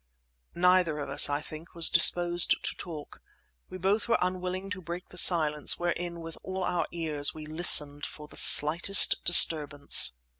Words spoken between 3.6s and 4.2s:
We both were